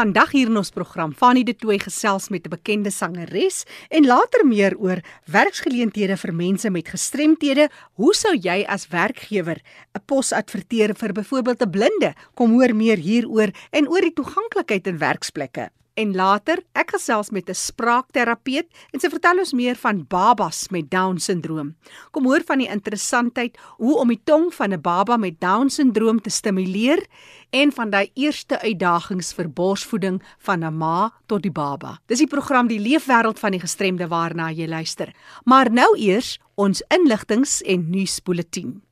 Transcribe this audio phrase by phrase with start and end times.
[0.00, 4.46] Vandag hier in ons program Fanie de Tooi gesels met 'n bekende sangeres en later
[4.46, 7.68] meer oor werksgeleenthede vir mense met gestremthede.
[7.98, 9.60] Hoe sou jy as werkgewer
[9.92, 12.14] 'n pos adverteer vir byvoorbeeld 'n blinde?
[12.34, 15.70] Kom hoor meer hieroor en oor die toeganklikheid in werksplekke.
[16.00, 20.90] En later, ek gesels met 'n spraakterapeut en sy vertel ons meer van babas met
[20.90, 21.74] Down-sindroom.
[22.10, 26.30] Kom hoor van die interessantheid hoe om die tong van 'n baba met Down-sindroom te
[26.30, 27.06] stimuleer
[27.50, 31.98] en van daai eerste uitdagings vir borsvoeding van 'n ma tot die baba.
[32.06, 35.14] Dis die program Die Leefwêreld van die Gestremde waarna jy luister.
[35.44, 38.82] Maar nou eers ons inligtings en nuusbulletin.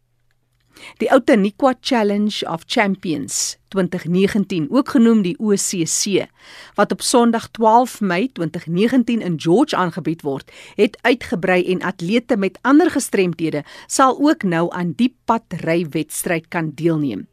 [0.99, 6.27] Die Outeniqua Challenge of Champions 2019, ook genoem die OCC,
[6.75, 12.59] wat op Sondag 12 Mei 2019 in George aangebied word, het uitgebrei en atlete met
[12.63, 17.27] ander gestremthede sal ook nou aan die padrywedstryd kan deelneem.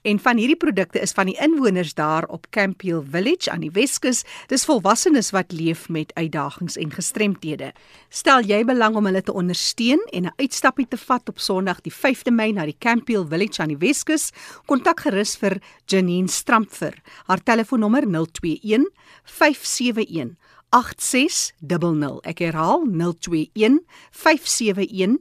[0.08, 4.22] en van hierdie produkte is van die inwoners daar op Campiel Village aan die Weskus.
[4.48, 7.74] Dis volwassenes wat leef met uitdagings en gestremthede.
[8.08, 11.92] Stel jy belang om hulle te ondersteun en 'n uitstappie te vat op Sondag die
[11.92, 14.32] 5de Mei na die Campiel Village aan die Weskus,
[14.66, 16.94] kontak gerus vir Janine Strampfer.
[17.26, 18.88] Haar telefoonnommer 021
[19.24, 20.36] 571
[20.70, 22.20] 8600.
[22.26, 25.18] Ek herhaal 021 571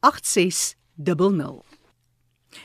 [0.00, 1.74] 8600.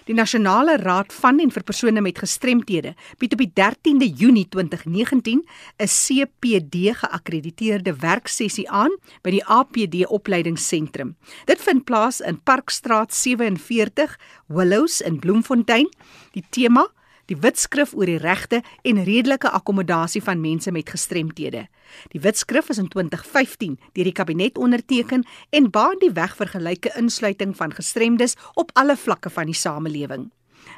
[0.05, 5.41] Die Nasionale Raad van en vir persone met gestremthede bied op die 13de Junie 2019
[5.41, 8.93] 'n CPD geakkrediteerde werksessie aan
[9.23, 11.15] by die APD opleidingsentrum.
[11.45, 15.89] Dit vind plaas in Parkstraat 47, Willows in Bloemfontein.
[16.31, 16.87] Die tema
[17.29, 21.67] die wetskrif oor die regte en redelike akkommodasie van mense met gestremthede.
[22.13, 25.25] Die wetskrif is in 2015 deur die kabinet onderteken
[25.55, 30.29] en baan die weg vir gelyke insluiting van gestremdes op alle vlakke van die samelewing.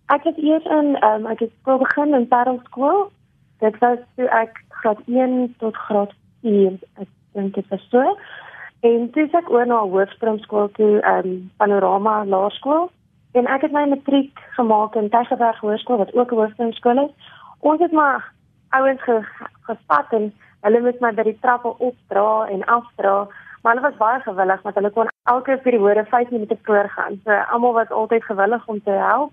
[0.06, 3.10] Ek het eers in um, ek het skool begin in Parel skool.
[3.58, 6.12] Dit was toe ek graad 1 tot graad
[6.42, 8.16] 4 ek dink dit was so.
[8.80, 12.90] En toe ek oor na Hoërskool skool toe, ehm um, Panorama Laerskool
[13.32, 17.12] en ek het my matriek gemaak in Tygerberg Hoërskool wat ook 'n hoërskool is.
[17.60, 18.32] Ons het maar
[18.78, 19.20] ouens ge,
[19.68, 20.32] gespat en
[20.66, 23.16] hulle moet my by die trappe opdra en afdra,
[23.62, 27.20] maar hulle was baie gewillig want hulle kon elke periode 5 minute voor gaan.
[27.24, 29.32] So almal was altyd gewillig om te help.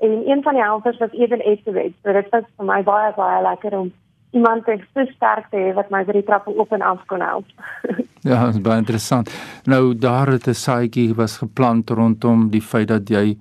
[0.00, 1.92] En een van die helpers was Eben Estewet.
[2.02, 3.92] So dit was vir my baie baie lekker om
[4.34, 7.22] iemand te so sterk te hê wat my by die trappe op en af kon
[7.22, 7.46] help.
[8.30, 9.30] ja, dit is baie interessant.
[9.64, 13.38] Nou daar het 'n saadjie was geplant rondom die feit dat jy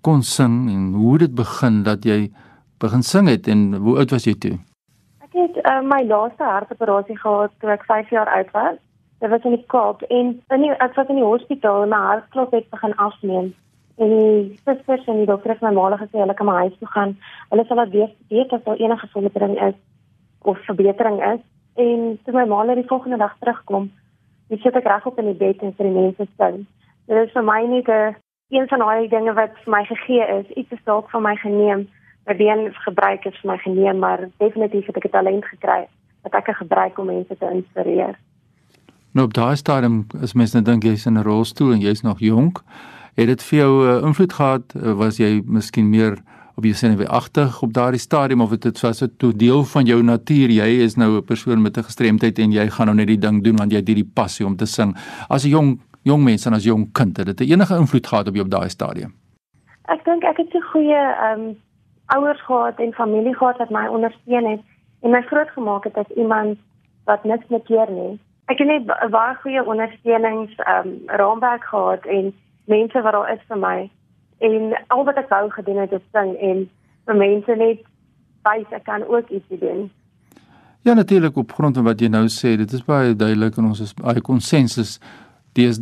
[0.00, 2.30] kon sing en hoe dit begin dat jy
[2.78, 4.56] begin sing het en hoe oud was jy toe?
[5.24, 8.76] Ek het uh, my laaste hartoperasie gehad toe ek 5 jaar oud was.
[9.18, 12.02] Dit was in die Kaap en in die, ek was in die hospitaal en my
[12.04, 13.50] hartklop het begin afneem.
[13.98, 16.90] En die susters en die dokter het my maal gesê hulle kan my huis toe
[16.94, 17.16] gaan.
[17.50, 19.78] Hulle sal laat weet weet as daar enige verbetering is
[20.46, 21.42] of verbetering is.
[21.74, 23.90] En toe my maal die volgende dag terugkom,
[24.54, 26.64] ek sit ek reg op in die bed en vir die mense sing.
[27.10, 28.16] Dit is vir my net 'n
[28.48, 30.46] een van daai dinge wat vir my gegee is.
[30.56, 31.88] Iets is dalk van my geneem.
[32.28, 35.88] My been gebruik is vir my geneem, maar definitief het ek 'n talent gekry
[36.22, 38.18] wat ek kan gebruik om mense te inspireer.
[39.12, 42.18] Nou op daai stadium as mense nou dink jy's in 'n rolstoel en jy's nog
[42.18, 42.62] jonk,
[43.14, 44.74] het dit vir jou uh, invloed gehad?
[44.76, 46.18] Uh, was jy miskien meer
[46.56, 49.84] op jy sien weer agtig op daardie stadium of dit was dit toe deel van
[49.84, 50.50] jou natuur?
[50.50, 53.42] Jy is nou 'n persoon met 'n gestremdheid en jy gaan nou net die ding
[53.44, 54.96] doen want jy het hierdie passie om te sing.
[55.28, 58.34] As 'n jong jong mens en as jong kind, het dit enige invloed gehad op
[58.34, 59.14] jou op daai stadium?
[59.88, 61.56] Ek dink ek het so goeie ehm um,
[62.14, 64.64] ouers gehad en familie gehad wat my ondersteun het
[65.02, 66.58] en my grootgemaak het as iemand
[67.04, 68.14] wat niks met keer nie
[68.48, 70.90] ek het net baie goeie ondersteunings um
[71.20, 72.32] raamwerk gehad en
[72.64, 73.78] mense wat daar is vir my
[74.38, 76.66] en al wat ek wou gedoen het is sing en
[77.08, 77.86] vir mense net
[78.48, 79.88] wys ek kan ook iets doen.
[80.86, 83.80] Ja natuurlik op grond van wat jy nou sê, dit is baie duidelik en ons
[83.84, 84.98] is baie konsensus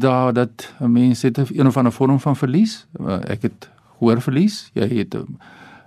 [0.00, 2.86] daar dat mense het 'n of ander vorm van verlies.
[3.00, 4.70] Uh, ek het hoor verlies.
[4.72, 5.36] Jy het um,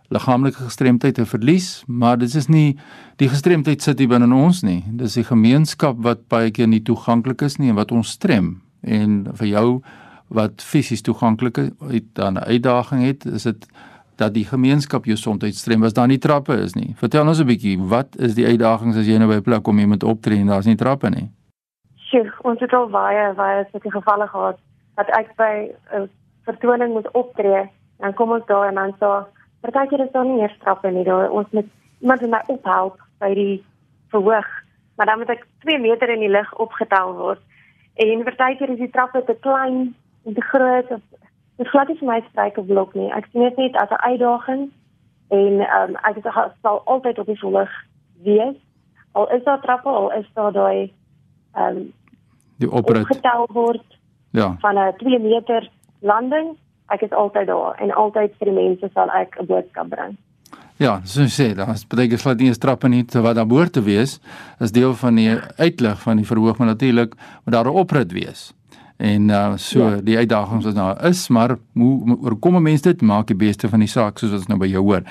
[0.09, 2.77] liggaamlike gestremdheid te verlies, maar dit is nie
[3.21, 4.83] die gestremdheid sit hier binne ons nie.
[4.97, 8.61] Dis die gemeenskap wat baie keer nie toeganklik is nie en wat ons strem.
[8.81, 9.67] En vir jou
[10.33, 11.71] wat fisies toeganklik is,
[12.13, 13.67] dan 'n uitdaging het, is dit
[14.17, 16.93] dat die gemeenskap jou gesondheid strem as daar nie trappe is nie.
[16.95, 19.79] Vertel ons 'n bietjie, wat is die uitdagings as jy nou by 'n plek kom
[19.79, 21.31] jy moet optree en daar's nie trappe nie?
[21.95, 24.57] Sjoe, ons het al baie baie sulke gevalle gehad
[24.95, 26.09] dat ek by 'n
[26.45, 27.69] vertoning moet optree,
[27.99, 29.25] dan kom ons daar en dan sê
[29.61, 31.03] Partykeer is daar nie eers trappe nie.
[31.03, 31.67] Daar ons moet
[31.99, 33.63] iemand my ophelp by die
[34.09, 34.47] verhoog,
[34.95, 37.41] maar dan moet ek 2 meter in die lug opgetel word.
[37.99, 39.95] En partykeer is die trappe te klein
[40.25, 41.01] en te groot of
[41.59, 43.11] dit glad nie vir my op blok nie.
[43.11, 44.71] Ek sien dit net as 'n uitdaging
[45.29, 46.23] en ehm um, ek
[46.61, 47.71] sal altyd op die verhoog
[48.23, 48.55] wees.
[49.11, 50.93] Al is daar trappe, al is daar daai
[51.53, 51.93] ehm um,
[52.57, 53.99] die opgetel word.
[54.31, 54.55] Ja.
[54.59, 56.57] van 'n 2 meter landing
[56.89, 60.17] ek is altyd daar en altyd vir die mense sal ek 'n boodskap bring.
[60.79, 64.19] Ja, so sê, is baie gesluit nie strappe nie te wat daar behoort te wees
[64.59, 68.53] as deel van die uitlig van die verhoog maar natuurlik moet daar 'n oprit wees.
[68.97, 70.01] En uh so ja.
[70.01, 73.87] die uitdagings wat daar is, maar hoe oorkom mense dit maak die beste van die
[73.87, 75.03] saak soos ons nou by jou hoor.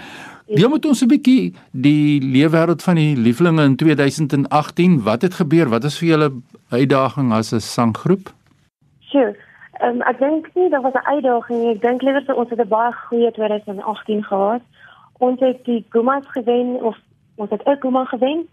[0.46, 5.02] Deel met ons 'n bietjie die leefwêreld van die lieflinge in 2018.
[5.02, 5.68] Wat het gebeur?
[5.68, 6.32] Wat is vir julle
[6.68, 8.32] uitdaging as 'n sanggroep?
[9.00, 9.36] Sure.
[9.82, 11.74] Um, ek dink nie dat was 'n uitdaging nie.
[11.74, 14.62] Ek dink liewer vir ons het 'n baie goeie 2018 gehad.
[15.18, 16.96] Ons het die Gumas gewen of
[17.36, 18.48] ons het ook Guma gewen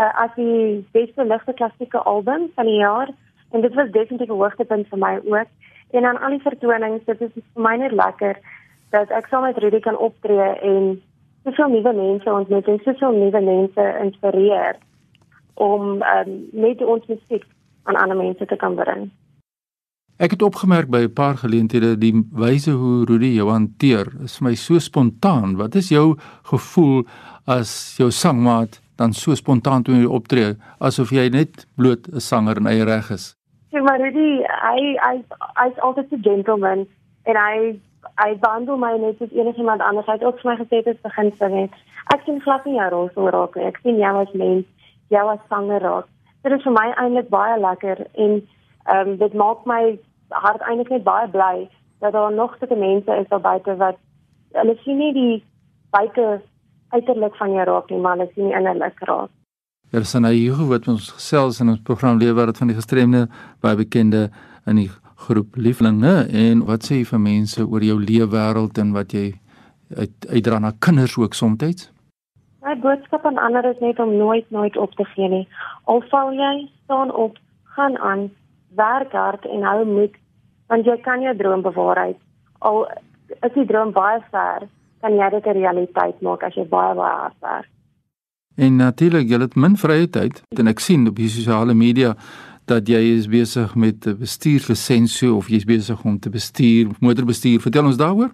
[0.00, 3.08] uh, as die beste ligte klassieke album van die jaar
[3.50, 5.50] en dit was definitief 'n hoogtepunt vir my ook.
[5.90, 8.36] En aan al die vertonings, dit is vir my net lekker
[8.90, 11.02] dat ek saam met Rudy kan optree en
[11.44, 14.76] soveel nuwe mense ontmoet en soveel nuwe mense inspireer
[15.54, 17.44] om um, net ons musiek
[17.82, 19.10] aan ander mense te kan bring.
[20.18, 24.48] Ek het opgemerk by 'n paar geleenthede die wyse hoe Rudy jou hanteer is vir
[24.48, 25.56] my so spontaan.
[25.56, 27.06] Wat is jou gevoel
[27.46, 32.56] as jou sangmaat dan so spontaan toe jy optree asof jy net bloot 'n sanger
[32.56, 33.36] in eie reg is?
[33.70, 36.86] Ja, maar Rudy, hy hy hy's altyd 'n gentleman
[37.24, 37.80] en hy
[38.16, 40.06] hy behandel my net soos enigiemand anders.
[40.06, 41.70] Hy het ook vir my gesê dit begin sing het.
[42.14, 43.64] Ek sien glad nie jou rol so raak nie.
[43.64, 44.66] Ek sien jou as mens,
[45.08, 46.06] jou as sanger raak
[46.42, 48.36] dit is vir my eintlik baie lekker en
[48.94, 49.98] um, dit maak my
[50.28, 51.68] hart eintlik net baie bly
[52.00, 53.96] dat daar nog sulke mense is daar buite wat
[54.52, 55.44] hulle sien nie die
[55.90, 56.40] buite
[56.88, 59.30] uiterlik van jou raak nie, maar hulle sien innerlik raak.
[59.90, 63.26] Ja, dis nou hier wat ons gesels in ons program Leefwêreld van die gestremde
[63.64, 64.28] baie bekende
[64.68, 64.90] in die
[65.24, 69.30] groep lieflinge en wat sê jy vir mense oor jou leefwêreld en wat jy
[69.96, 71.88] uit uitdra na kinders ook soms?
[72.62, 75.46] My boodskap aan ander is net om nooit nooit op te gee nie.
[75.84, 77.38] Al val jy, staan op,
[77.76, 78.28] gaan aan,
[78.76, 80.16] werk hard en hou moed
[80.68, 82.18] want jy kan jou droom bewaarheid.
[82.58, 82.84] Al
[83.40, 84.68] is die droom baie ver,
[85.00, 87.68] kan jy dit 'n realiteit maak as jy baie baie hard werk.
[88.56, 92.16] En natuurlik, jy het min vrye tyd en ek sien op die sosiale media
[92.66, 97.60] dat jy is besig met 'n bestuurslisensie of jy's besig om te bestuur, motorbestuur.
[97.60, 98.30] Vertel ons daaroor.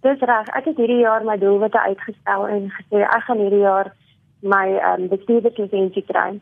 [0.00, 0.48] Dis reg.
[0.48, 3.92] Ek het hierdie jaar my doelwitte uitgestel en gesê ek gaan hierdie jaar
[4.40, 6.40] my um, bestuurslisensie kry.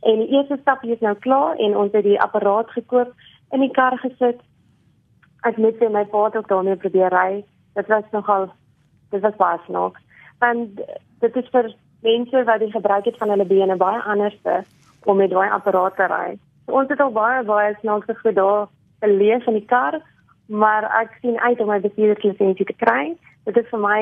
[0.00, 3.12] En die eerste stap is nou klaar en ons het die apparaat gekoop,
[3.50, 4.40] in die kar gesit.
[5.46, 7.44] Ek het net my pa ook daarmee probeer ry.
[7.74, 8.50] Dit was nogal
[9.10, 10.00] dit was baie snaaks.
[10.38, 10.80] Want
[11.20, 14.62] dit is vir mense wat die gebruik het van hulle bene baie anderste
[15.04, 16.36] om met daai apparaat te ry.
[16.66, 18.68] So, ons het al baie baie snaakse goed daar
[19.00, 20.00] geleef in die kar,
[20.46, 23.14] maar ek sien uit om my bestuurslisensie te kry.
[23.48, 24.00] Dit is vir my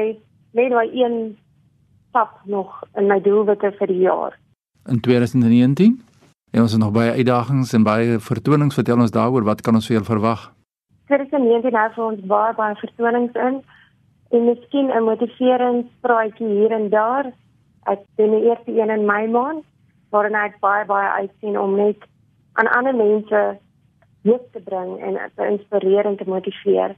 [0.59, 1.37] net daai een
[2.09, 4.37] stap nog in my doelwitte vir die jaar.
[4.87, 6.07] In 2019
[6.57, 8.75] En ons het nog baie uitdagings en baie vertonings.
[8.75, 10.45] Vertel ons daaroor, wat kan ons vir julle verwag?
[11.11, 13.59] 2019 het vir ons baie baie vertonings in
[14.35, 17.27] en miskien 'n motiveringspraatjie hier en daar.
[17.93, 19.65] Ek doen die eerste een in my maand
[20.11, 22.01] waar ek baie baie uitsien om net
[22.53, 23.59] aan ander mense
[24.23, 26.97] hoop te bring en te inspireer en te motiveer.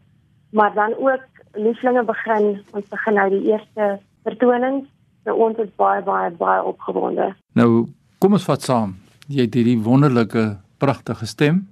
[0.50, 4.86] Maar dan ook lieflinge begin, ons begin nou die eerste vertonings.
[5.28, 7.34] Nou ons is baie baie baie opgewonde.
[7.52, 7.84] Nou,
[8.22, 8.94] kom ons vat saam.
[9.28, 10.44] Jy het hierdie wonderlike,
[10.80, 11.66] pragtige stem.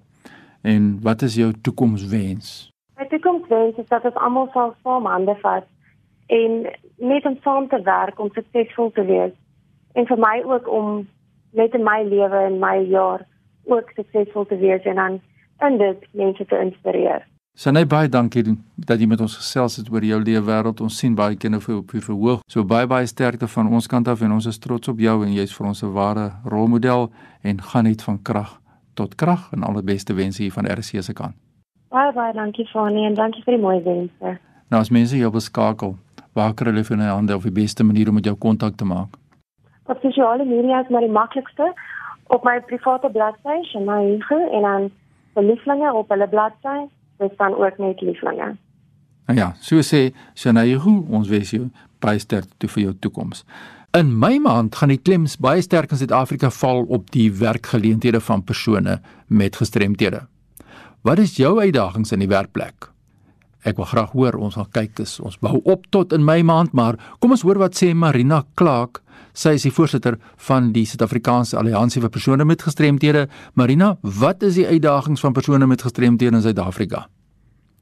[0.61, 2.69] En wat is jou toekomswens?
[3.01, 5.65] My toekomswens is dat ons almal sal saam hande vat
[6.37, 6.67] en
[6.99, 9.33] net om saam te werk om suksesvol te wees.
[9.97, 11.07] En vir my ook om
[11.57, 13.25] net in my lewe en my jaar
[13.73, 15.21] ook suksesvol te wees en dan
[15.65, 17.25] en dit mense te inspireer.
[17.57, 18.43] Sanay baie dankie
[18.77, 20.81] dat jy met ons gesels het oor jou lewe wêreld.
[20.85, 22.43] Ons sien baie kinders vir op jou verhoog.
[22.53, 25.31] So baie baie sterkte van ons kant af en ons is trots op jou en
[25.33, 27.09] jy's vir ons 'n ware rolmodel
[27.43, 28.61] en gaan net van krag
[28.95, 31.35] tot krag en alle beste wense hier van RC se kant.
[31.89, 34.39] Baie baie dankie Fani en dankie vir die mooi wense.
[34.69, 35.97] Nou as mense jou beskakel,
[36.35, 38.85] waar kry hulle vir 'n hande of die beste manier om met jou kontak te
[38.85, 39.17] maak?
[39.87, 41.73] Op sosiale media is maar die maklikste
[42.27, 44.91] op my private bladsy, Shanaige en dan
[45.35, 48.55] die lieflinge op hulle bladsy, dis dan ook net lieflinge.
[49.27, 51.67] Nou ja, so sê Shanaige, ons wens jou
[52.03, 53.45] baie sterkte vir jou toekoms.
[53.97, 58.45] In my maand gaan die klems baie sterk in Suid-Afrika val op die werkgeleenthede van
[58.45, 60.27] persone met gestremthede.
[61.07, 62.91] Wat is jou uitdagings in die werkplek?
[63.67, 66.75] Ek wil graag hoor, ons gaan kyk dis ons bou op tot in my maand,
[66.77, 69.01] maar kom ons hoor wat sê Marina Klaak.
[69.37, 70.15] Sy is die voorsitter
[70.47, 73.27] van die Suid-Afrikaanse Alliansie vir persone met gestremthede.
[73.61, 77.03] Marina, wat is die uitdagings van persone met gestremthede in Suid-Afrika?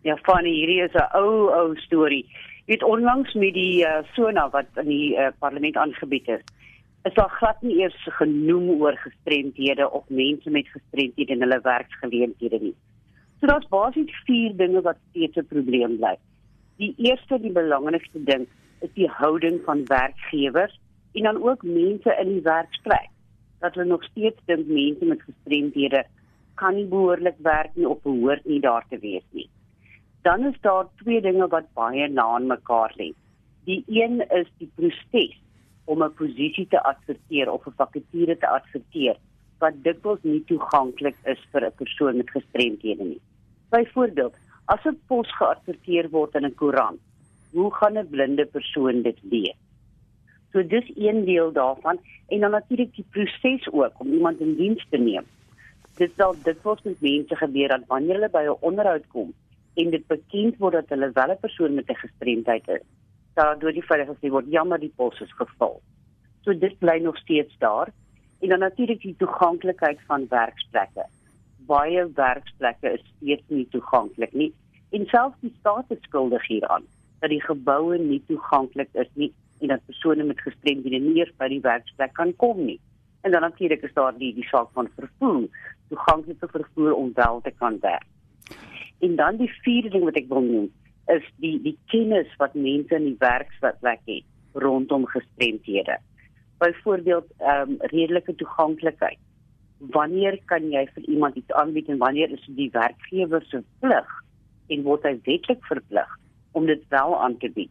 [0.03, 2.27] Ja, Fanny, hierdie is 'n ou ou storie.
[2.67, 6.43] Jy weet onlangs met die uh, SONA wat in die uh, parlement aangebied is,
[7.05, 12.59] is daar glad nie eers genoem oor gestremthede of mense met gestremthede in hulle werksgeleenthede
[12.61, 12.75] nie.
[13.39, 16.17] So daar's basies vier dinge wat steeds 'n probleem bly.
[16.79, 18.49] Die eerste, die belangrikste ding,
[18.81, 20.81] is die houding van werkgewers
[21.15, 23.11] en dan ook mense in die werksplek.
[23.61, 26.05] Dat hulle nog steeds dink mense met gestremdhede
[26.55, 29.49] kan nie behoorlik werk nie of behoort nie daar te wees nie.
[30.23, 33.11] Dan is daar twee dinge wat baie na aan mekaar lê.
[33.65, 35.39] Die een is die proses
[35.85, 39.17] om 'n posisie te adverteer of 'n vakature te adverteer
[39.59, 43.21] wat dikwels nie toeganklik is vir 'n persoon met gestremdhede nie.
[43.71, 47.01] Byvoorbeeld, as 'n pos geadverteer word in 'n koerant,
[47.53, 49.64] hoe gaan 'n blinde persoon dit lees?
[50.55, 54.87] So dis een deel daarvan en dan natuurlik die proses ook om iemand in diens
[54.91, 55.27] te neem.
[55.99, 59.35] Dit sal dit word met mense gebeur dat wanneer hulle by 'n onderhoud kom
[59.75, 62.87] en dit bekend word dat hulle wel 'n persoon met 'n gestremdheid is,
[63.35, 65.83] dan deur die veiligheid sê word jammer die pos is gevul.
[66.45, 67.93] So dit bly nog steeds daar
[68.41, 71.05] en dan natuurlik die toeganklikheid van werksplekke
[71.67, 74.51] baie werksplekke is steeds nie toeganklik nie
[74.97, 76.87] en selfs die staat is skuldig hieraan
[77.23, 79.31] dat die geboue nie toeganklik is nie
[79.61, 82.81] en dat persone met gestremdhede nie eers by die werksplek kan kom nie.
[83.23, 85.47] En dan natuurlik is daar die die saak van vervoer,
[85.89, 88.09] toeganklike vervoer om wel te kan werk.
[89.01, 90.71] En dan die vierde ding wat ek wil noem
[91.13, 95.99] is die die kennis wat mense in die werksplek het rondom gestremdhede.
[96.59, 99.21] Byvoorbeeld ehm um, redelike toeganklikheid
[99.93, 104.13] wanneer kan jy vir iemand iets aanbied en wanneer is dit die werkgewer se plig
[104.73, 106.13] en word hy wetlik verplig
[106.53, 107.71] om dit wel aan te bied.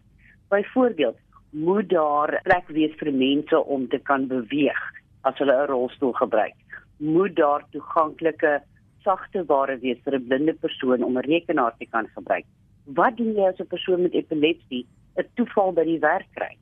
[0.54, 1.18] Byvoorbeeld,
[1.54, 4.82] moet daar plek wees vir mense om te kan beweeg
[5.22, 6.56] as hulle 'n rolstoel gebruik.
[6.98, 8.62] Moet daar toeganklike
[9.04, 12.46] sagte ware wees vir 'n blinde persoon om 'n rekenaar te kan gebruik.
[12.86, 14.86] Wat doen jy as 'n persoon met epilepsie
[15.18, 16.58] 'n toeval by die werk kry?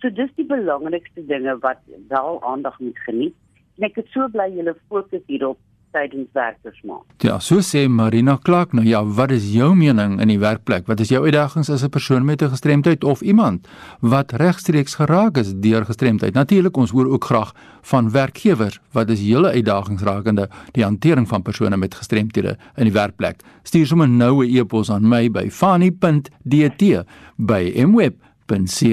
[0.00, 3.34] So dis die belangrikste dinge wat wel aandag moet geniet.
[3.76, 5.58] En ek is so bly julle fokus hierop
[5.92, 7.04] tydens werkersmaand.
[7.24, 10.86] Ja, so sê Marina Clark nou ja, wat is jou mening in die werkplek?
[10.88, 13.68] Wat is jou uitdagings as 'n persoon met 'n gestremdheid of iemand
[14.00, 16.34] wat regstreeks geraak is deur gestremdheid?
[16.34, 21.42] Natuurlik ons hoor ook graag van werkgewers wat is julle uitdagings rakende die hantering van
[21.42, 23.42] persone met gestremthede in die werkplek?
[23.62, 27.04] Stuur sommer nou 'n e-pos aan my by fani.dt
[27.36, 28.88] by mweb.co.za.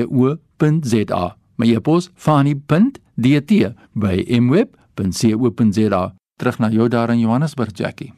[1.55, 8.13] My e-pos fani.dt by mweb.co.za terug na jou daar in Johannesburg Jackie.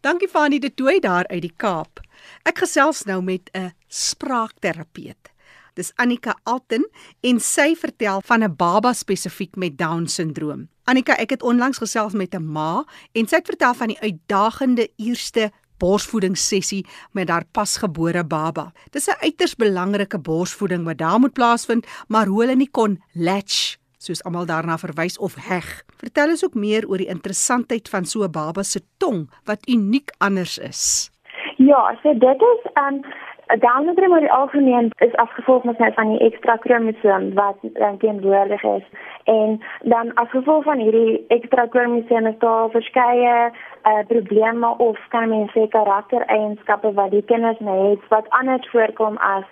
[0.00, 2.00] Dankie Fanie de Tooi daar uit die Kaap.
[2.42, 5.32] Ek gesels nou met 'n spraakterapeut.
[5.74, 6.86] Dis Annika Alten
[7.20, 10.68] en sy vertel van 'n baba spesifiek met down syndroom.
[10.84, 14.88] Annika, ek het onlangs gesels met 'n ma en sy het vertel van die uitdagende
[14.96, 18.72] eerste borsvoedingssessie met haar pasgebore baba.
[18.90, 23.76] Dis 'n uiters belangrike borsvoeding wat daar moet plaasvind, maar hoe hulle nie kon latch
[24.04, 25.82] soos almal daarna verwys of heg.
[25.96, 30.10] Vertel ons ook meer oor die interessantheid van so 'n baba se tong wat uniek
[30.18, 31.10] anders is.
[31.56, 33.04] Ja, so dit is um
[33.44, 38.62] Down syndroom oor die algemeen is afgevolg met van die ekstra kromosoom wat dan teenwoordig
[38.62, 38.84] is.
[39.24, 45.52] En dan afgevolg van hierdie ekstra kromosoom is daar verskeie uh, probleme of kan mens
[45.52, 49.44] sê karaktereienskappe wat die kinders het wat anders voorkom as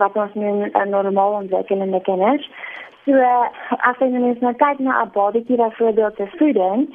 [0.00, 2.50] wat ons noem 'n normaal ontwikkelende kinders.
[3.04, 3.12] So
[3.84, 6.86] as jy net nou kyk na 'n babatjie wat voorbeeld te voeding,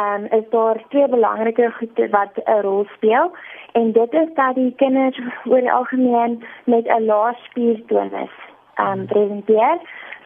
[0.00, 3.32] ehm um, is daar twee belangrike goed wat 'n rol speel
[3.72, 8.34] en dit is dat die kinders oor die algemeen met 'n lae spiertonus
[8.74, 9.78] ehm um, presenteer.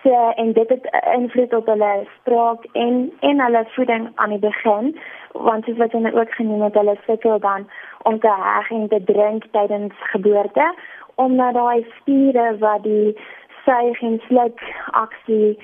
[0.03, 4.99] So en dit het invloed op hulle spraak en en hulle voeding aan die begin
[5.33, 7.69] want soos wat hulle ook genoem het, hulle sukkel dan
[8.03, 10.75] om te heg en te drink tydens geboorte
[11.15, 13.17] omdat daai spiere wat die
[13.65, 15.59] suig en sluk aksie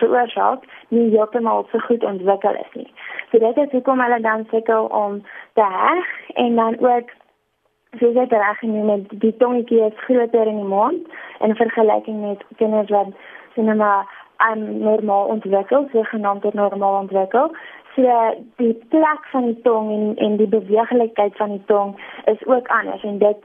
[0.00, 2.90] veroorsaak nie heeltemal so goed ontwikkel is nie.
[3.30, 7.12] So dit is hoekom hulle dan sukkel om te heg en dan ook
[7.98, 11.06] soos dit reg genoem het, die tongetjie is groter in die mond
[11.40, 13.14] in vergelyking met kinders wat
[13.54, 17.54] sinema aan normaal ontwikkel, so genaamd normaal ontwikkel.
[17.94, 22.68] So die plek van die tong en en die beweeglikheid van die tong is ook
[22.68, 23.36] anders en dit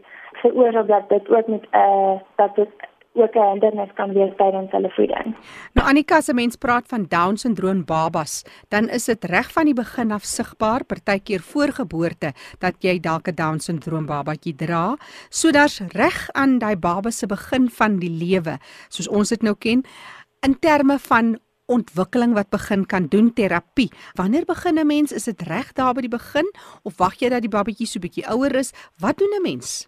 [0.42, 2.89] veroorsaak dat dit ook met 'n uh, eh, dat dit
[3.22, 5.36] ook 'n hindernis kan wees tydens hulle voeding.
[5.74, 9.74] Nou Annika se mens praat van down syndroom babas, dan is dit reg van die
[9.74, 14.96] begin af sigbaar, partykeer voor geboorte dat jy dalk 'n down syndroom babatjie dra,
[15.30, 18.58] sodat reg aan daai baba se begin van die lewe,
[18.90, 19.84] soos ons dit nou ken,
[20.42, 23.92] in terme van ontwikkeling wat begin kan doen terapie.
[24.14, 25.12] Wanneer begin 'n mens?
[25.12, 26.48] Is dit reg daar by die begin
[26.84, 28.74] of wag jy dat die babatjie so bietjie ouer is?
[29.00, 29.88] Wat doen 'n mens?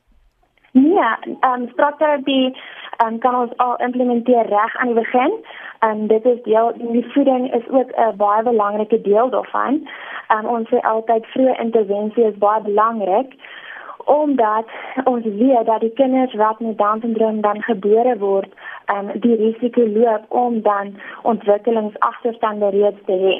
[0.72, 2.58] Ja, ehm um, spraaktherapie
[3.04, 5.34] um, kan ons al implementeer reg aan die begin.
[5.80, 9.88] Um, dit is deel die voeding is ook 'n baie belangrike deel daarvan.
[10.34, 13.34] Um, ons sê altyd vroeë intervensie is baie belangrik
[14.06, 14.66] omdat
[15.04, 18.54] ons weet dat die kinders wat met Down syndroom dan gebore word,
[18.94, 23.38] um, die risiko loop om dan ontwikkelingsagterstande reeds te hê.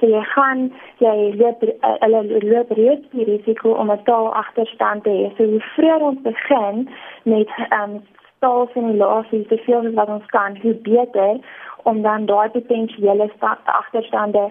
[0.00, 5.10] So jy gaan jy loop uh, hulle loop reeds die risiko om 'n taalagterstand te
[5.10, 5.26] hê.
[5.36, 6.88] So hoe vroeër ons begin
[7.22, 7.48] met
[7.82, 8.00] um,
[8.44, 11.40] taalsimulasie te veel as wat ons kan, hoe beter
[11.82, 13.30] om dan daai potensiële
[13.64, 14.44] agterstande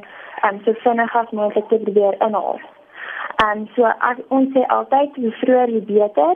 [0.45, 2.59] um, so vinnig as moontlik te probeer inhaal.
[3.45, 6.35] En so as ons sê altyd hoe vroeër hoe beter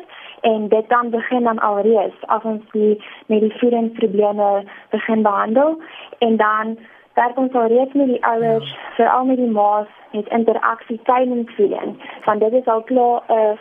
[0.49, 4.49] en dit dan begin dan alreeds as ons die met die voedingsprobleme
[4.89, 5.77] begin behandel
[6.19, 6.77] en dan
[7.13, 8.79] werk ons alreeds met die ouers ja.
[8.95, 13.57] veral met die ma's met interaksie tydens voeding want dit is al klaar 'n uh,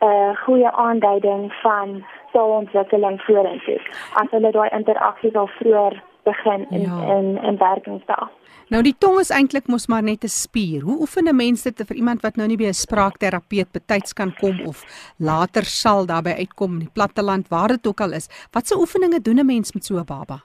[0.00, 3.80] 'n uh, goeie aanduiding van taalontwikkeling vorentoe
[4.20, 7.16] as hulle daai interaksie al vroeër begin in ja.
[7.16, 8.28] in in werking stel.
[8.68, 10.80] Nou die tong is eintlik mos maar net 'n spier.
[10.82, 14.34] Hoe oefen 'n mens dit vir iemand wat nou nie by 'n spraakterapeut betyds kan
[14.40, 14.82] kom of
[15.18, 18.28] later sal daarby uitkom in die platteland waar dit ook al is?
[18.52, 20.38] Watse oefeninge doen 'n mens met so 'n baba?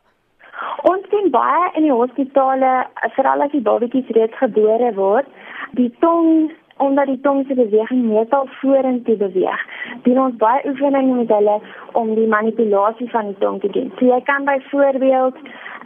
[0.82, 5.28] Ons sien baie in die hospitale, veral as die babatjies reeds gebore word,
[5.72, 9.66] die tong omdat die tong se beweging meestal vorentoe beweeg.
[10.04, 11.60] Doen ons baie oefeninge met hulle
[11.92, 13.92] om die manipulasie van die tong te doen.
[14.00, 15.38] So jy kan byvoorbeeld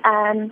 [0.06, 0.52] Ehm um,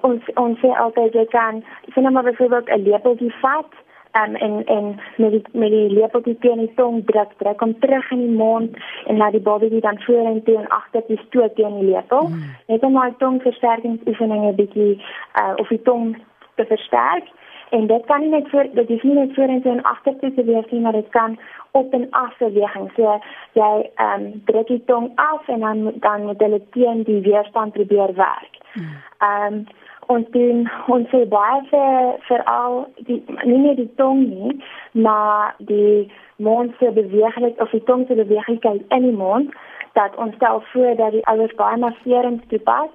[0.00, 1.62] ons ons sê altyd jy kan
[1.92, 3.72] sien nou maar byvoorbeeld 'n lepeltjie vat
[4.20, 8.10] um, en en met die met die lepeltjie teen die tong druk, druk hom terug
[8.10, 12.28] in die mond en laat die babatjie dan vorentoe en agtertoe stoot teen die lepel.
[12.28, 12.42] Mm.
[12.66, 15.02] Net om daai tongversterkingsoefeninge bietjie
[15.40, 16.16] uh, of die tong
[16.54, 17.24] te versterk.
[17.70, 20.70] En dit kan nie net voor dit is nie net vorentoe en agtertoe te wees
[20.70, 21.38] nie, maar dit kan
[21.70, 22.90] op en af beweging.
[22.96, 23.18] So
[23.52, 27.72] jy ehm um, druk die tong af en dan dan moet hulle teen die weerstand
[27.72, 28.58] probeer werk.
[28.72, 28.96] Hmm.
[29.18, 29.64] Ehm um,
[30.06, 34.56] ons doen ons sê baie vir vir al die nie net die tong nie,
[34.92, 39.54] maar die mond se beweeglikheid of die tong se beweeglikheid in die mond
[39.92, 42.90] dat ons stel voor dat die ouers baie masserings toepas.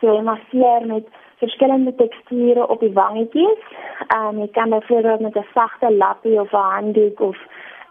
[0.00, 1.10] So jy masseer met
[1.44, 3.62] verskillende teksture op die wangetjies.
[4.06, 7.38] Ehm um, jy kan byvoorbeeld met 'n sagte lappie of 'n handdoek of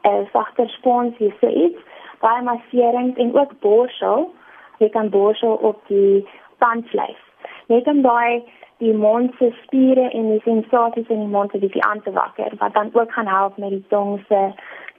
[0.02, 1.80] 'n sagter spons hier so iets.
[2.20, 4.32] Baie masserings en ook borsel.
[4.78, 7.22] Jy kan borsel op die tandvleis.
[7.68, 8.44] Net om daai
[8.78, 12.52] die mond se spiere en die sensasies in die mond 'n bietjie aan te wakker
[12.58, 14.52] wat dan ook gaan help met die tong se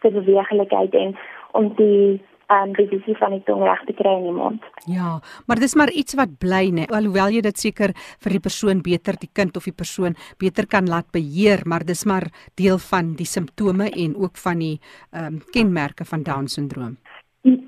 [0.03, 1.17] se beweeglikheid en
[1.51, 2.23] om die
[2.62, 4.64] um die visie van die tong reg te kry in die mond.
[4.90, 6.87] Ja, maar dis maar iets wat bly nê.
[6.88, 10.88] Alhoewel jy dit seker vir die persoon beter die kind of die persoon beter kan
[10.90, 14.77] laat beheer, maar dis maar deel van die simptome en ook van die
[15.12, 16.97] um kenmerke van down syndroom.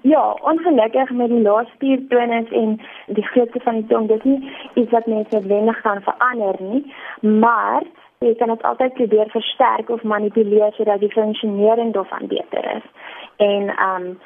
[0.03, 4.91] Ja, ongelukkig met die laaspiertonus en die grootte van die tong, dit is nie iets
[4.91, 6.81] wat mense wendig gaan verander nie,
[7.21, 7.85] maar
[8.25, 12.87] jy kan dit altyd probeer versterk of manipuleer sodat die funksionering daarvan beter is.
[13.37, 14.19] En um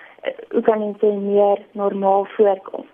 [0.51, 2.85] hoe kan dit meer normaal voorkom?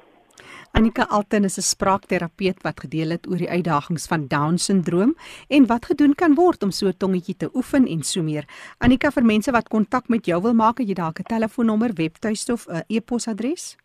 [0.76, 5.14] Annika Alten is 'n spraakterapeut wat gedeel het oor die uitdagings van Down syndroom
[5.48, 8.44] en wat gedoen kan word om so tongetjie te oefen en so meer.
[8.78, 12.52] Annika vir mense wat kontak met jou wil maak, het jy dalk 'n telefoonnommer, webtuiste
[12.52, 13.76] of 'n e-posadres?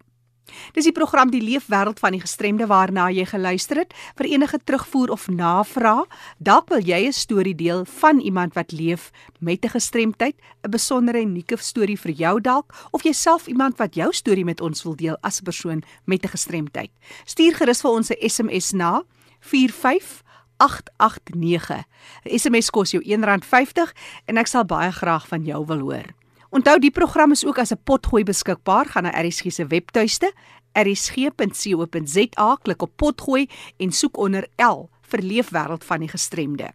[0.74, 3.94] Dis die program Die Leefwêreld van die Gestremde waarna jy geluister het.
[4.18, 9.12] Vir enige terugvoer of navraag, dalk wil jy 'n storie deel van iemand wat leef
[9.40, 14.14] met 'n gestremdheid, 'n besondere unieke storie vir jou dalk of jouself iemand wat jou
[14.14, 16.92] storie met ons wil deel as 'n persoon met 'n gestremdheid.
[17.26, 19.04] Stuur gerus vir ons 'n SMS na
[19.40, 21.84] 45889.
[22.24, 23.94] 'n SMS kos jou R1.50
[24.26, 26.23] en ek sal baie graag van jou wil hoor.
[26.54, 28.86] Onthou die program is ook as 'n potgooi beskikbaar.
[28.86, 30.34] Gaan na RSG se webtuiste
[30.74, 36.72] rsg.co.za, klik op potgooi en soek onder L vir leefwêreld van die gestremde.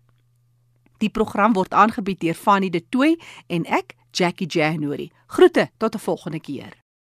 [0.98, 5.10] Die program word aangebied deur Fanny De Tooy en ek, Jackie January.
[5.26, 6.87] Groete tot 'n volgende keer.